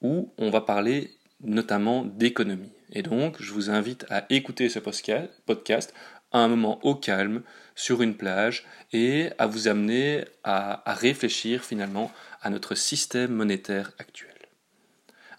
[0.02, 1.12] où on va parler
[1.44, 2.72] notamment d'économie.
[2.92, 5.94] Et donc, je vous invite à écouter ce podcast
[6.32, 7.44] à un moment au calme,
[7.76, 12.12] sur une plage, et à vous amener à, réfléchir finalement
[12.42, 14.30] à notre système monétaire actuel.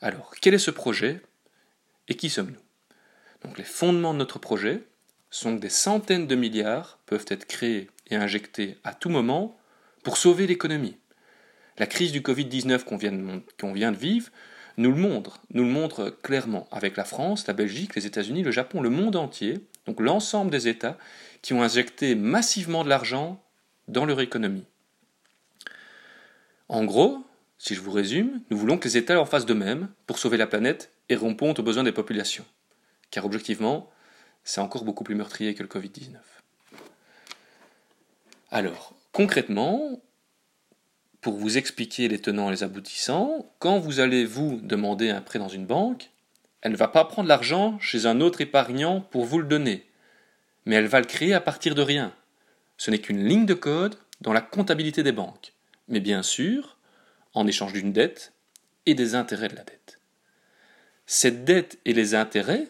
[0.00, 1.20] Alors, quel est ce projet
[2.09, 2.61] et qui sommes-nous?
[3.44, 4.83] Donc, les fondements de notre projet
[5.31, 9.59] sont que des centaines de milliards peuvent être créés et injectés à tout moment
[10.03, 10.97] pour sauver l'économie.
[11.78, 14.31] La crise du Covid-19 qu'on vient de vivre
[14.77, 18.51] nous le montre, nous le montre clairement avec la France, la Belgique, les États-Unis, le
[18.51, 20.98] Japon, le monde entier, donc l'ensemble des États
[21.42, 23.43] qui ont injecté massivement de l'argent
[23.89, 24.65] dans leur économie.
[26.69, 27.25] En gros,
[27.59, 30.37] si je vous résume, nous voulons que les États en fassent de même pour sauver
[30.37, 32.45] la planète et répondre aux besoins des populations.
[33.11, 33.91] Car objectivement,
[34.45, 36.17] c'est encore beaucoup plus meurtrier que le Covid-19.
[38.50, 40.00] Alors, concrètement,
[41.23, 45.39] pour vous expliquer les tenants et les aboutissants, quand vous allez vous demander un prêt
[45.39, 46.11] dans une banque,
[46.61, 49.87] elle ne va pas prendre l'argent chez un autre épargnant pour vous le donner,
[50.67, 52.12] mais elle va le créer à partir de rien.
[52.77, 55.55] Ce n'est qu'une ligne de code dans la comptabilité des banques,
[55.87, 56.77] mais bien sûr,
[57.34, 58.32] en échange d'une dette
[58.87, 60.00] et des intérêts de la dette.
[61.06, 62.66] Cette dette et les intérêts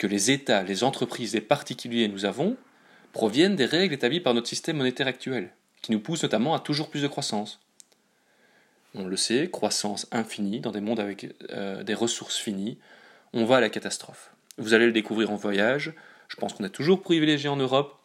[0.00, 2.56] que les États, les entreprises, les particuliers nous avons
[3.12, 5.50] proviennent des règles établies par notre système monétaire actuel,
[5.82, 7.60] qui nous poussent notamment à toujours plus de croissance
[8.96, 12.78] on le sait, croissance infinie dans des mondes avec euh, des ressources finies,
[13.32, 14.32] on va à la catastrophe.
[14.58, 15.92] Vous allez le découvrir en voyage,
[16.28, 17.98] je pense qu'on est toujours privilégié en Europe,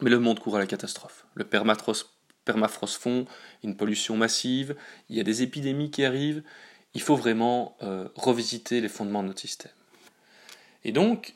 [0.00, 1.26] mais le monde court à la catastrophe.
[1.34, 2.08] Le permafrost
[2.98, 3.26] fond,
[3.62, 4.74] une pollution massive,
[5.10, 6.42] il y a des épidémies qui arrivent,
[6.94, 9.72] il faut vraiment euh, revisiter les fondements de notre système.
[10.84, 11.34] Et donc,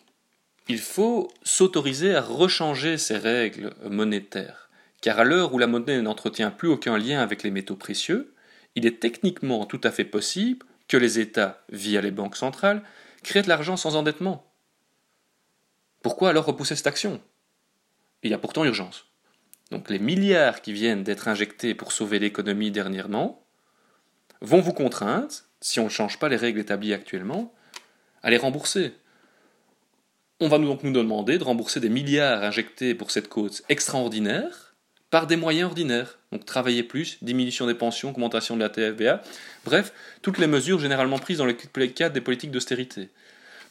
[0.68, 4.68] il faut s'autoriser à rechanger ces règles monétaires,
[5.00, 8.34] car à l'heure où la monnaie n'entretient plus aucun lien avec les métaux précieux,
[8.76, 12.82] il est techniquement tout à fait possible que les États, via les banques centrales,
[13.24, 14.46] créent de l'argent sans endettement.
[16.02, 17.20] Pourquoi alors repousser cette action?
[18.22, 19.06] Il y a pourtant urgence.
[19.72, 23.44] Donc les milliards qui viennent d'être injectés pour sauver l'économie dernièrement
[24.40, 27.52] vont vous contraindre, si on ne change pas les règles établies actuellement,
[28.22, 28.94] à les rembourser.
[30.38, 34.74] On va donc nous demander de rembourser des milliards injectés pour cette cause extraordinaire,
[35.10, 36.18] par des moyens ordinaires.
[36.36, 39.22] Donc travailler plus, diminution des pensions, augmentation de la TFBA,
[39.64, 43.08] bref, toutes les mesures généralement prises dans le cadre des politiques d'austérité.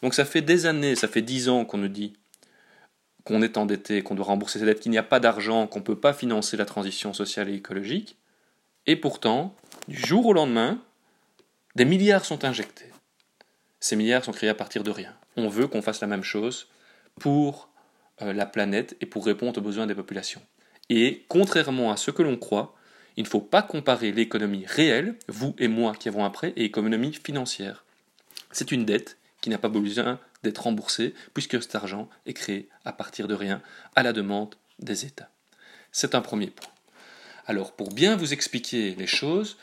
[0.02, 2.14] Donc ça fait des années, ça fait dix ans qu'on nous dit
[3.24, 5.84] qu'on est endetté, qu'on doit rembourser ses dettes, qu'il n'y a pas d'argent, qu'on ne
[5.84, 8.18] peut pas financer la transition sociale et écologique.
[8.88, 9.56] Et pourtant,
[9.88, 10.80] du jour au lendemain,
[11.76, 12.92] des milliards sont injectés.
[13.80, 15.14] Ces milliards sont créés à partir de rien.
[15.38, 16.68] On veut qu'on fasse la même chose
[17.20, 17.70] pour
[18.24, 20.42] euh, la planète et pour répondre aux besoins des populations.
[20.90, 22.76] Et contrairement à ce que l'on croit,
[23.18, 27.14] il ne faut pas comparer l'économie réelle, vous et moi qui avons après, et l'économie
[27.14, 27.86] financière.
[28.52, 32.94] C'est une dette qui n'a pas besoin d'être remboursée, puisque cet argent est créé à
[32.94, 33.62] partir de rien,
[33.96, 35.30] à la demande des États.
[35.92, 36.72] C'est un premier point.
[37.48, 39.58] Alors, pour bien vous expliquer les choses,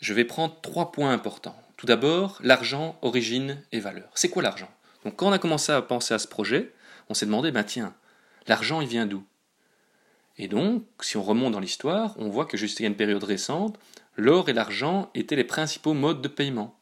[0.00, 1.60] je vais prendre trois points importants.
[1.76, 4.10] Tout d'abord, l'argent, origine et valeur.
[4.14, 4.70] C'est quoi l'argent?
[5.04, 6.72] Donc, quand on a commencé à penser à ce projet,
[7.08, 7.94] on s'est demandé, ben tiens,
[8.46, 9.24] l'argent, il vient d'où?
[10.42, 13.78] Et donc, si on remonte dans l'histoire, on voit que jusqu'à une période récente,
[14.16, 16.80] l'or et l'argent étaient les principaux modes de paiement.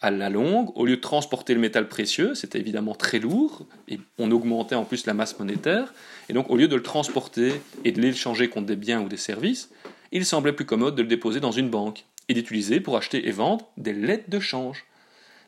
[0.00, 4.00] À la longue, au lieu de transporter le métal précieux, c'était évidemment très lourd, et
[4.18, 5.94] on augmentait en plus la masse monétaire,
[6.28, 7.52] et donc au lieu de le transporter
[7.84, 9.70] et de l'échanger contre des biens ou des services,
[10.10, 13.30] il semblait plus commode de le déposer dans une banque, et d'utiliser pour acheter et
[13.30, 14.86] vendre des lettres de change.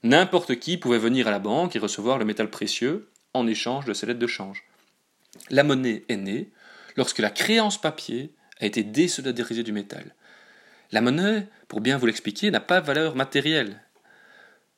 [0.05, 3.93] N'importe qui pouvait venir à la banque et recevoir le métal précieux en échange de
[3.93, 4.63] ces lettres de change.
[5.51, 6.53] La monnaie est née,
[6.97, 10.15] lorsque la créance papier a été désolidarisée du métal.
[10.93, 13.81] La monnaie, pour bien vous l'expliquer, n'a pas de valeur matérielle.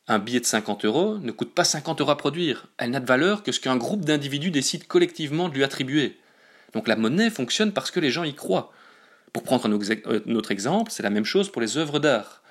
[0.08, 2.68] un billet de 50 euros ne coûte pas 50 euros à produire.
[2.78, 6.18] Elle n'a de valeur que ce qu'un groupe d'individus décide collectivement de lui attribuer.
[6.72, 8.72] Donc la monnaie fonctionne parce que les gens y croient.
[9.32, 12.42] Pour prendre euh, notre exemple, c'est la même chose pour les œuvres d'art.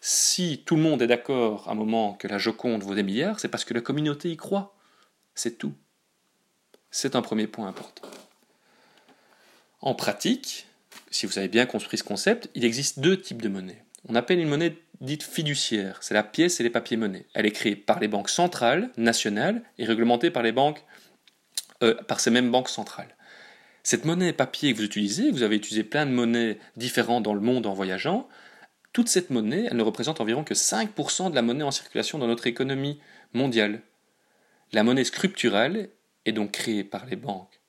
[0.00, 3.40] Si tout le monde est d'accord à un moment que la Joconde vaut des milliards,
[3.40, 4.74] c'est parce que la communauté y croit.
[5.34, 5.74] C'est tout.
[6.90, 8.08] C'est un premier point important.
[9.80, 10.66] En pratique,
[11.10, 13.82] si vous avez bien construit ce concept, il existe deux types de monnaie.
[14.08, 17.26] On appelle une monnaie dite fiduciaire, c'est la pièce et les papiers monnaie.
[17.32, 20.84] Elle est créée par les banques centrales, nationales, et réglementée par les banques,
[21.82, 23.16] euh, par ces mêmes banques centrales.
[23.82, 27.40] Cette monnaie papier que vous utilisez, vous avez utilisé plein de monnaies différentes dans le
[27.40, 28.28] monde en voyageant,
[28.92, 32.26] toute cette monnaie, elle ne représente environ que 5% de la monnaie en circulation dans
[32.26, 33.00] notre économie
[33.32, 33.80] mondiale.
[34.72, 35.88] La monnaie scripturale
[36.26, 37.60] est donc créée par les banques.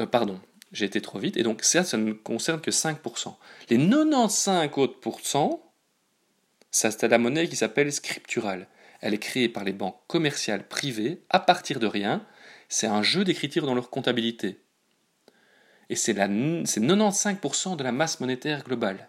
[0.00, 0.40] Euh, pardon,
[0.72, 3.34] j'ai été trop vite, et donc ça, ça ne concerne que 5%.
[3.70, 5.72] Les 95 autres pourcents,
[6.70, 8.68] c'est la monnaie qui s'appelle scripturale.
[9.00, 12.26] Elle est créée par les banques commerciales privées à partir de rien.
[12.68, 14.60] C'est un jeu d'écriture dans leur comptabilité.
[15.88, 19.08] Et c'est 95% de la masse monétaire globale.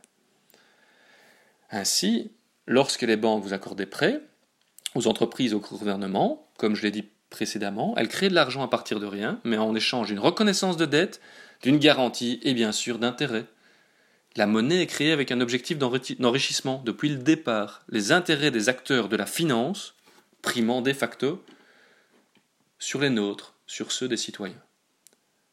[1.71, 2.31] Ainsi,
[2.67, 4.21] lorsque les banques vous accordent des prêts,
[4.95, 8.99] aux entreprises, au gouvernement, comme je l'ai dit précédemment, elles créent de l'argent à partir
[8.99, 11.21] de rien, mais en échange d'une reconnaissance de dette,
[11.61, 13.45] d'une garantie et bien sûr d'intérêt.
[14.35, 19.09] La monnaie est créée avec un objectif d'enrichissement depuis le départ, les intérêts des acteurs
[19.09, 19.95] de la finance
[20.41, 21.43] primant de facto
[22.77, 24.61] sur les nôtres, sur ceux des citoyens.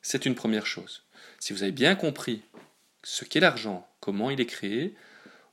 [0.03, 1.03] C'est une première chose.
[1.41, 2.43] Si vous avez bien compris
[3.03, 4.95] ce qu'est l'argent, comment il est créé,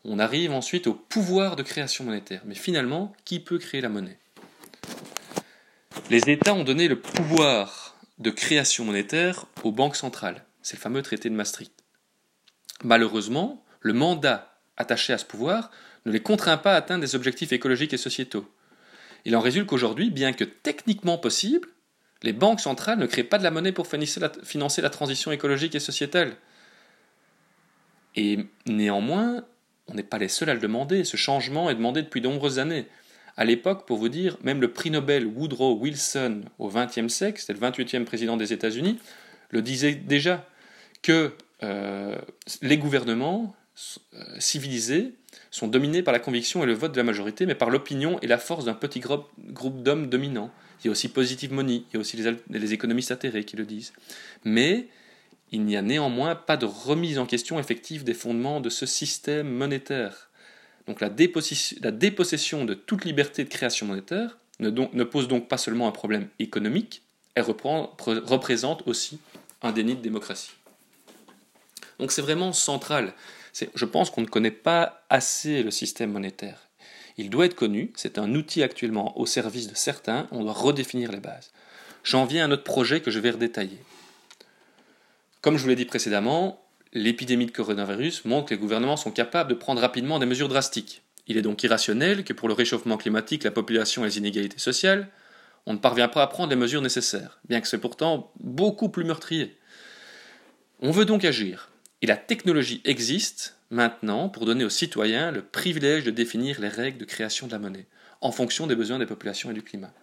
[0.05, 2.43] on arrive ensuite au pouvoir de création monétaire.
[2.45, 4.19] Mais finalement, qui peut créer la monnaie?
[6.09, 7.82] Les États ont donné le pouvoir
[8.23, 10.45] de création monétaire aux banques centrales.
[10.61, 11.73] C'est le fameux traité de Maastricht.
[12.83, 15.69] Malheureusement, le mandat attaché à ce pouvoir
[16.05, 18.49] ne les contraint pas à atteindre des objectifs écologiques et sociétaux.
[19.25, 21.67] Il en résulte qu'aujourd'hui, bien que techniquement possible,
[22.23, 25.81] les banques centrales ne créent pas de la monnaie pour financer la transition écologique et
[25.81, 26.37] sociétale.
[28.15, 29.43] Et néanmoins,
[29.87, 31.03] on n'est pas les seuls à le demander.
[31.03, 32.87] Ce changement est demandé depuis de nombreuses années.
[33.35, 37.53] À l'époque, pour vous dire, même le prix Nobel Woodrow Wilson au XXe siècle, c'était
[37.53, 38.99] le 28e président des États-Unis,
[39.49, 40.47] le disait déjà
[41.01, 41.31] que
[41.63, 42.15] euh,
[42.61, 43.55] les gouvernements
[44.13, 45.13] euh, civilisés
[45.49, 48.27] sont dominés par la conviction et le vote de la majorité, mais par l'opinion et
[48.27, 49.29] la force d'un petit groupe,
[49.83, 50.51] d'hommes dominants.
[50.81, 53.55] Il y a aussi Positive Money, il y a aussi les, les économistes atterrés qui
[53.55, 53.93] le disent.
[54.43, 54.87] Mais
[55.51, 59.49] il n'y a néanmoins pas de remise en question effective des fondements de ce système
[59.49, 60.29] monétaire.
[60.87, 65.91] Donc la, dépossession de toute liberté de création monétaire ne, pose donc pas seulement un
[65.91, 67.03] problème économique,
[67.35, 69.19] elle représente aussi
[69.61, 70.51] un déni de démocratie.
[71.99, 73.13] Donc c'est vraiment central.
[73.75, 76.67] Je pense qu'on ne connaît pas assez le système monétaire.
[77.17, 81.11] Il doit être connu, c'est un outil actuellement au service de certains, on doit redéfinir
[81.11, 81.51] les bases.
[82.03, 83.77] J'en viens à notre projet que je vais redétailler.
[85.41, 86.62] Comme je vous l'ai dit précédemment,
[86.93, 91.03] l'épidémie de coronavirus montre que les gouvernements sont capables de prendre rapidement des mesures drastiques.
[91.27, 95.09] Il est donc irrationnel que pour le réchauffement climatique, la population et les inégalités sociales,
[95.65, 99.05] on ne parvient pas à prendre les mesures nécessaires, bien que c'est pourtant beaucoup plus
[99.05, 99.57] meurtrier.
[100.81, 101.69] On veut donc agir,
[102.01, 106.97] et la technologie existe maintenant pour donner aux citoyens le privilège de définir les règles
[106.97, 107.87] de création de la monnaie,
[108.21, 109.93] en fonction des besoins des populations et du climat.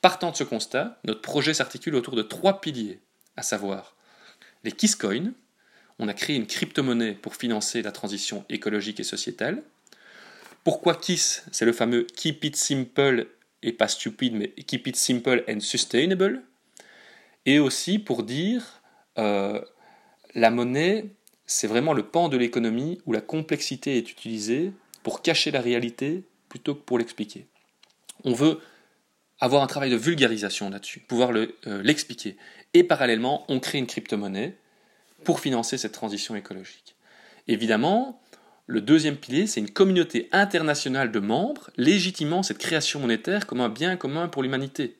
[0.00, 3.00] Partant de ce constat, notre projet s'articule autour de trois piliers,
[3.36, 3.94] à savoir
[4.64, 5.32] les Kisscoins.
[5.98, 9.62] On a créé une crypto-monnaie pour financer la transition écologique et sociétale.
[10.64, 11.44] Pourquoi Kiss?
[11.52, 13.28] C'est le fameux Keep it simple
[13.62, 16.42] et pas stupide, mais Keep it simple and sustainable.
[17.46, 18.82] Et aussi pour dire
[19.18, 19.60] euh,
[20.34, 21.06] la monnaie,
[21.46, 24.72] c'est vraiment le pan de l'économie où la complexité est utilisée
[25.02, 27.46] pour cacher la réalité plutôt que pour l'expliquer.
[28.24, 28.58] On veut
[29.38, 32.36] avoir un travail de vulgarisation là-dessus, pouvoir euh, l'expliquer.
[32.72, 34.56] Et parallèlement, on crée une crypto-monnaie
[35.24, 36.96] pour financer cette transition écologique.
[37.48, 38.20] Évidemment,
[38.66, 43.68] le deuxième pilier, c'est une communauté internationale de membres légitimant cette création monétaire comme un
[43.68, 44.98] bien commun pour l'humanité.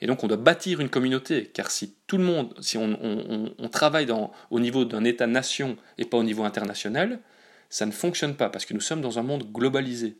[0.00, 4.08] Et donc on doit bâtir une communauté, car si tout le monde, si on, travaille
[4.50, 7.20] au niveau d'un État-nation et pas au niveau international,
[7.68, 10.16] ça ne fonctionne pas, parce que nous sommes dans un monde globalisé.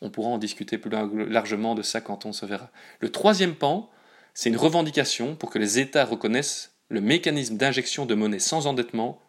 [0.00, 0.90] On pourra en discuter plus
[1.28, 2.70] largement de ça quand on se verra.
[3.00, 3.90] Le troisième pan,
[4.34, 9.20] c'est une revendication pour que les États reconnaissent le mécanisme d'injection de monnaie sans endettement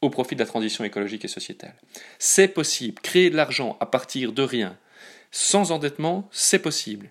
[0.00, 1.74] au profit de la transition écologique et sociétale.
[2.18, 3.00] C'est possible.
[3.00, 4.76] Créer de l'argent à partir de rien,
[5.30, 7.10] sans endettement, c'est possible.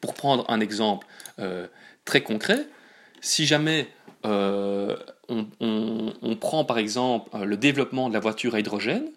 [0.00, 1.06] Pour prendre un exemple
[1.38, 1.66] euh,
[2.04, 2.66] très concret,
[3.20, 3.88] si jamais
[4.26, 4.96] euh,
[5.28, 9.10] on, prend par exemple le développement de la voiture à hydrogène,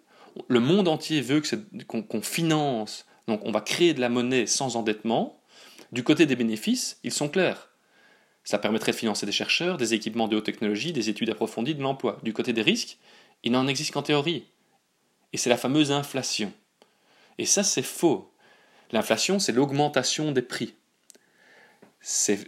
[0.48, 1.42] le monde entier veut
[1.88, 5.42] qu'on finance Donc on va créer de la monnaie sans endettement.
[5.92, 7.70] Du côté des bénéfices, ils sont clairs.
[8.48, 11.82] Ça permettrait de financer des chercheurs, des équipements de haute technologie, des études approfondies, de
[11.82, 12.18] l'emploi.
[12.24, 12.98] Du côté des risques,
[13.44, 14.46] il n'en existe qu'en théorie.
[15.34, 16.54] Et c'est la fameuse inflation.
[17.40, 18.32] Et ça, c'est faux.
[18.94, 20.76] L'inflation, c'est l'augmentation des prix.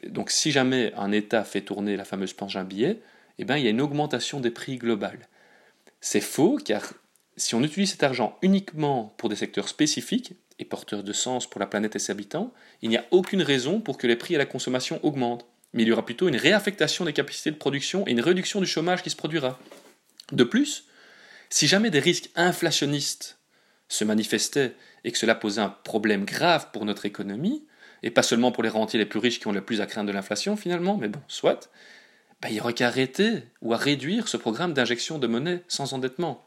[0.07, 3.01] Donc si jamais un État fait tourner la fameuse planche à billets,
[3.37, 5.27] eh ben, il y a une augmentation des prix globales.
[5.99, 6.93] C'est faux car
[7.35, 11.59] si on utilise cet argent uniquement pour des secteurs spécifiques et porteurs de sens pour
[11.59, 14.37] la planète et ses habitants, il n'y a aucune raison pour que les prix à
[14.37, 15.45] la consommation augmentent.
[15.73, 18.65] Mais il y aura plutôt une réaffectation des capacités de production et une réduction du
[18.65, 19.59] chômage qui se produira.
[20.31, 20.85] De plus,
[21.49, 23.39] si jamais des risques inflationnistes
[23.88, 27.65] se manifestaient et que cela posait un problème grave pour notre économie,
[28.03, 30.07] et pas seulement pour les rentiers les plus riches qui ont le plus à craindre
[30.07, 31.69] de l'inflation finalement, mais bon, soit,
[32.41, 35.93] bah, il n'y aurait qu'à arrêter ou à réduire ce programme d'injection de monnaie sans
[35.93, 36.45] endettement.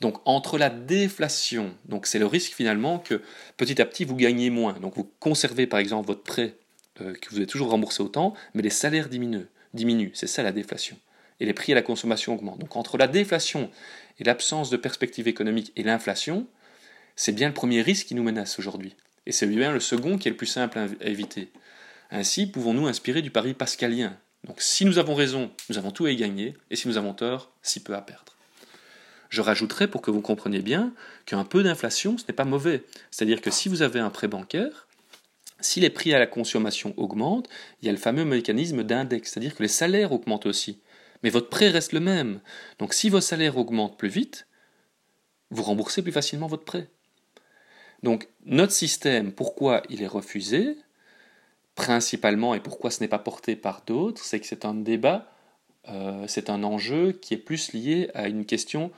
[0.00, 3.22] Donc entre la déflation, c'est le risque finalement que
[3.56, 4.74] petit à petit vous gagnez moins.
[4.74, 6.56] Donc vous conservez par exemple votre prêt
[7.00, 9.46] euh, que vous avez toujours remboursé autant, mais les salaires diminuent.
[9.72, 10.12] diminuent.
[10.14, 10.96] C'est ça la déflation.
[11.40, 12.60] Et les prix à la consommation augmentent.
[12.60, 13.70] Donc entre la déflation
[14.18, 16.46] et l'absence de perspective économique et l'inflation,
[17.16, 18.94] c'est bien le premier risque qui nous menace aujourd'hui.
[19.26, 21.50] Et c'est bien le second qui est le plus simple à éviter.
[22.10, 24.16] Ainsi, pouvons-nous inspirer du pari pascalien?
[24.46, 27.14] Donc si nous avons raison, nous avons tout à y gagner, et si nous avons
[27.14, 28.36] tort, si peu à perdre.
[29.30, 30.92] Je rajouterai pour que vous compreniez bien
[31.26, 32.84] qu'un peu d'inflation, ce n'est pas mauvais.
[33.10, 34.86] C'est-à-dire que si vous avez un prêt bancaire,
[35.64, 37.48] si les prix à la consommation augmentent,
[37.80, 40.80] il y a le fameux mécanisme d'index, c'est-à-dire que les salaires augmentent aussi.
[41.22, 42.40] Mais votre prêt reste le même.
[42.78, 44.46] Donc si vos salaires augmentent plus vite,
[45.50, 46.88] vous remboursez plus facilement votre prêt.
[48.02, 50.76] Donc notre système, pourquoi il est refusé,
[51.74, 55.32] principalement, et pourquoi ce n'est pas porté par d'autres, c'est que c'est un débat,
[55.88, 58.92] euh, c'est un enjeu qui est plus lié à une question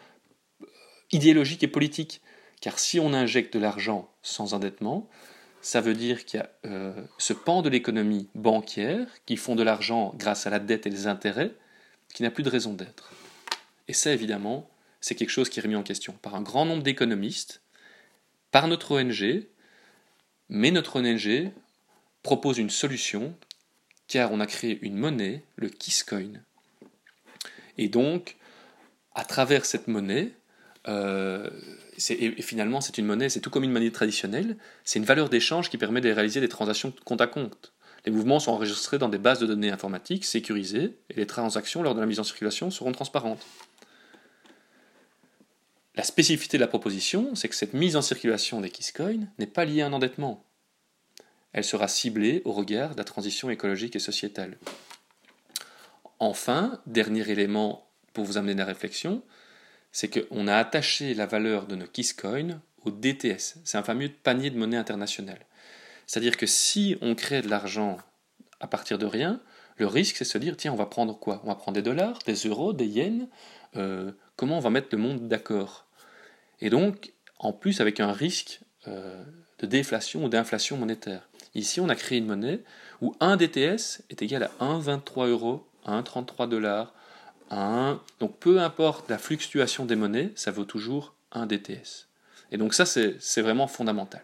[0.63, 0.67] euh,
[1.13, 2.21] idéologique et politique.
[2.61, 5.09] Car si on injecte de l'argent sans endettement,
[5.67, 9.65] ça veut dire qu'il y a euh, ce pan de l'économie bancaire qui font de
[9.65, 11.53] l'argent grâce à la dette et les intérêts,
[12.15, 13.11] qui n'a plus de raison d'être.
[13.89, 14.71] Et ça, évidemment,
[15.01, 17.63] c'est quelque chose qui est remis en question par un grand nombre d'économistes
[18.53, 19.45] par notre ONG,
[20.49, 21.51] mais notre ONG
[22.23, 23.37] propose une solution
[24.07, 26.45] car on a créé une monnaie, le Kisscoin.
[27.77, 28.37] Et donc,
[29.17, 30.31] à travers cette monnaie,
[30.89, 31.51] euh,
[32.09, 35.71] et finalement c'est une monnaie, c'est tout comme une monnaie traditionnelle, c'est une valeur d'échange
[35.71, 37.73] qui permet de réaliser des transactions compte à compte.
[38.05, 41.95] Les mouvements sont enregistrés dans des bases de données informatiques sécurisées et les transactions lors
[41.95, 43.45] de la mise en circulation seront transparentes.
[45.97, 49.65] La spécificité de la proposition, c'est que cette mise en circulation des Kisscoins n'est pas
[49.65, 50.45] liée à un endettement.
[51.53, 54.59] Elle sera ciblée au regard de la transition écologique et sociétale.
[56.19, 59.23] Enfin, dernier élément pour vous amener à la réflexion,
[59.97, 63.57] c'est qu'on a attaché la valeur de nos Kisscoins au DTS.
[63.65, 65.47] C'est un fameux panier de monnaie internationale.
[66.07, 67.97] C'est-à-dire que si on crée de l'argent
[68.61, 69.41] à partir de rien,
[69.79, 71.41] le risque c'est de se dire tiens, on va prendre quoi?
[71.45, 73.27] On va prendre des dollars, des euros, des yens.
[73.77, 75.87] Euh, comment on va mettre le monde d'accord?
[76.61, 79.25] Et donc, en plus, avec un risque euh,
[79.61, 81.27] de déflation ou d'inflation monétaire.
[81.55, 82.61] Ici, on a créé une monnaie
[83.01, 86.93] où un DTS est égal à 1,23 euros, 1,33 dollars,
[87.51, 88.01] 1.
[88.21, 92.09] Donc, peu importe la fluctuation des monnaies, ça vaut toujours un DTS.
[92.53, 94.23] Et donc, ça, c'est vraiment fondamental.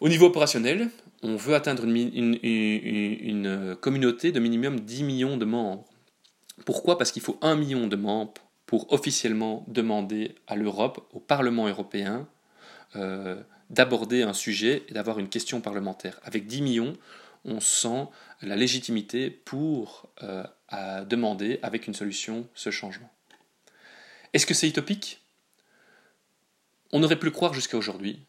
[0.00, 0.90] Au niveau opérationnel,
[1.22, 5.86] on veut atteindre une, une communauté de minimum 10 millions de membres.
[6.64, 6.98] Pourquoi?
[6.98, 8.34] Parce qu'il faut 1 million de membres
[8.66, 12.28] pour officiellement demander à l'Europe, au Parlement européen,
[12.96, 16.20] euh, d'aborder un sujet et d'avoir une question parlementaire.
[16.24, 16.92] Avec 10 millions,
[17.44, 18.06] on sent
[18.42, 23.12] la légitimité pour euh, demander avec une solution ce changement.
[24.32, 25.22] Est-ce que c'est utopique?
[26.92, 28.20] On aurait pu le croire jusqu'à aujourd'hui,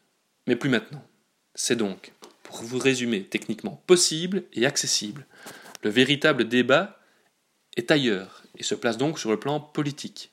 [0.46, 1.04] mais plus maintenant.
[1.54, 5.26] C'est donc, pour vous résumer techniquement, possible et accessible.
[5.82, 7.00] Le véritable débat
[7.76, 10.32] est ailleurs et se place donc sur le plan politique.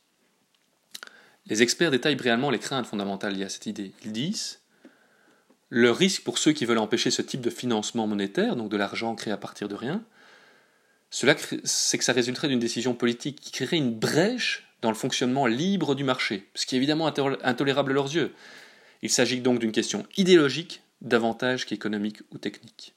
[1.47, 3.91] Les experts détaillent brièvement les craintes fondamentales liées à cette idée.
[4.03, 4.61] Ils disent
[5.69, 9.15] le risque pour ceux qui veulent empêcher ce type de financement monétaire, donc de l'argent
[9.15, 10.03] créé à partir de rien,
[11.15, 15.45] cela c'est que ça résulterait d'une décision politique qui créerait une brèche dans le fonctionnement
[15.45, 18.33] libre du marché, ce qui est évidemment intolérable à leurs yeux.
[19.01, 22.95] Il s'agit donc d'une question idéologique davantage qu'économique ou technique.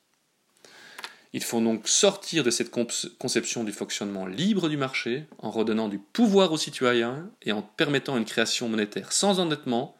[1.33, 2.73] Il faut donc sortir de cette
[3.19, 8.17] conception du fonctionnement libre du marché en redonnant du pouvoir aux citoyens et en permettant
[8.17, 9.97] une création monétaire sans endettement,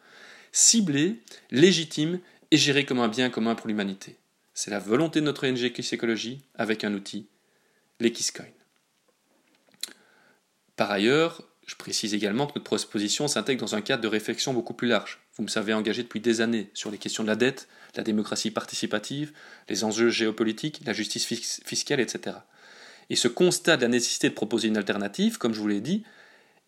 [0.51, 1.21] ciblée,
[1.51, 2.19] légitime
[2.51, 4.17] et gérée comme un bien commun pour l'humanité.
[4.53, 5.95] C'est la volonté de notre ONG Kiss
[6.57, 7.27] avec un outil,
[7.99, 8.13] les
[10.75, 14.73] Par ailleurs, je précise également que notre proposition s'intègre dans un cadre de réflexion beaucoup
[14.73, 15.19] plus large.
[15.35, 18.51] Vous me savez engagé depuis des années sur les questions de la dette, la démocratie
[18.51, 19.33] participative,
[19.67, 22.37] les enjeux géopolitiques, la justice fiscale, etc.
[23.09, 26.03] Et ce constat de la nécessité de proposer une alternative, comme je vous l'ai dit,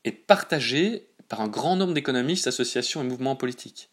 [0.03, 3.89] est partagé par un grand nombre d'économistes, associations et mouvements politiques.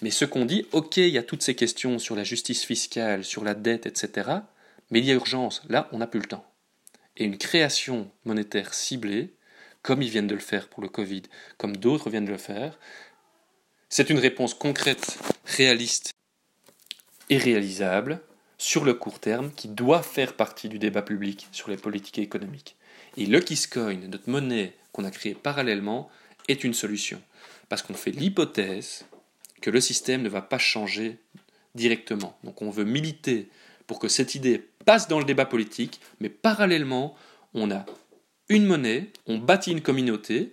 [0.00, 3.24] Mais ce qu'on dit, ok, il y a toutes ces questions sur la justice fiscale,
[3.24, 4.30] sur la dette, etc.
[4.90, 6.51] Mais il y a urgence, là, on n'a plus le temps.
[7.16, 9.34] Et une création monétaire ciblée,
[9.82, 11.22] comme ils viennent de le faire pour le Covid,
[11.58, 12.78] comme d'autres viennent de le faire,
[13.88, 16.12] c'est une réponse concrète, réaliste
[17.28, 18.20] et réalisable
[18.56, 22.76] sur le court terme qui doit faire partie du débat public sur les politiques économiques.
[23.16, 26.10] Et le Kisscoin, notre monnaie qu'on a créée parallèlement,
[26.48, 27.20] est une solution.
[27.68, 29.04] Parce qu'on fait l'hypothèse
[29.60, 31.18] que le système ne va pas changer
[31.74, 32.38] directement.
[32.44, 33.48] Donc on veut militer
[33.86, 37.14] pour que cette idée passe dans le débat politique, mais parallèlement,
[37.54, 37.84] on a
[38.48, 40.52] une monnaie, on bâtit une communauté,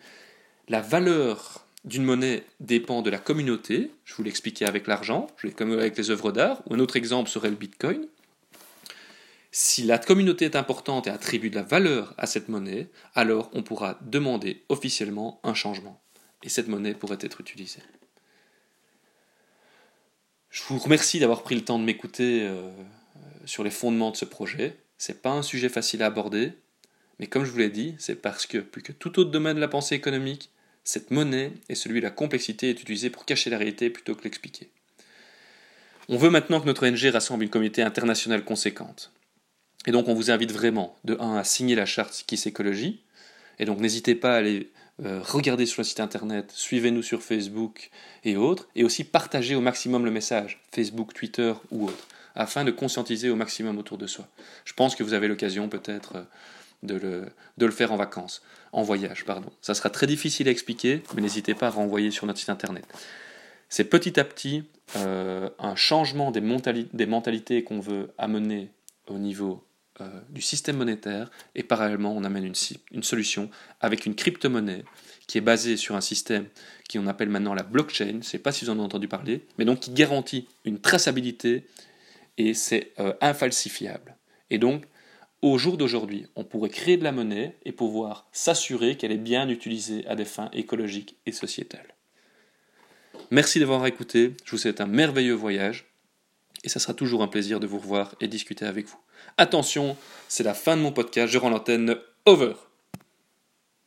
[0.67, 5.97] la valeur d'une monnaie dépend de la communauté, je vous l'expliquais avec l'argent, comme avec
[5.97, 8.07] les œuvres d'art, un autre exemple serait le Bitcoin.
[9.51, 13.63] Si la communauté est importante et attribue de la valeur à cette monnaie, alors on
[13.63, 15.99] pourra demander officiellement un changement.
[16.43, 17.81] Et cette monnaie pourrait être utilisée.
[20.51, 22.69] Je vous remercie d'avoir pris le temps de m'écouter euh,
[23.45, 24.75] sur les fondements de ce projet.
[24.97, 26.53] C'est pas un sujet facile à aborder,
[27.19, 29.61] mais comme je vous l'ai dit, c'est parce que, plus que tout autre domaine de
[29.61, 30.49] la pensée économique,
[30.83, 34.23] cette monnaie et celui de la complexité est utilisé pour cacher la réalité plutôt que
[34.23, 34.69] l'expliquer.
[36.07, 39.11] On veut maintenant que notre ONG rassemble une communauté internationale conséquente.
[39.85, 43.03] Et donc on vous invite vraiment, de 1, à signer la charte Kiss Écologie.
[43.59, 44.71] Et donc n'hésitez pas à aller
[45.05, 47.89] euh, regarder sur le site internet, suivez-nous sur Facebook
[48.23, 52.71] et autres, et aussi partagez au maximum le message, Facebook, Twitter ou autre, afin de
[52.71, 54.27] conscientiser au maximum autour de soi.
[54.65, 56.23] Je pense que vous avez l'occasion peut-être euh,
[56.83, 57.25] de le,
[57.57, 59.51] de le faire en vacances, en voyage, pardon.
[59.61, 62.85] Ça sera très difficile à expliquer, mais n'hésitez pas à renvoyer sur notre site internet.
[63.67, 64.63] C'est petit à petit
[64.95, 66.41] euh, un changement des,
[66.93, 68.71] des mentalités qu'on veut amener
[69.07, 69.63] au niveau
[70.01, 73.49] euh, du système monétaire, et parallèlement on amène une, solution
[73.81, 74.85] avec une crypto-monnaie
[75.27, 76.45] qui est basée sur un système
[76.89, 79.45] qu'on appelle maintenant la blockchain, je ne sais pas si vous en avez entendu parler,
[79.57, 81.65] mais donc qui garantit une traçabilité
[82.39, 84.17] et c'est euh, infalsifiable.
[84.49, 84.85] Et donc,
[85.41, 89.47] au jour d'aujourd'hui, on pourrait créer de la monnaie et pouvoir s'assurer qu'elle est bien
[89.49, 91.95] utilisée à des fins écologiques et sociétales.
[93.29, 95.93] Merci d'avoir écouté, je vous souhaite un merveilleux voyage
[96.63, 98.99] et ça sera toujours un plaisir de vous revoir et discuter avec vous.
[99.37, 99.95] Attention,
[100.27, 102.53] c'est la fin de mon podcast, je rends l'antenne over.